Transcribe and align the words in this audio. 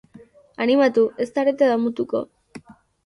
Animatu, 0.65 1.03
ez 1.25 1.27
zarete 1.35 1.69
damutuko! 1.73 2.23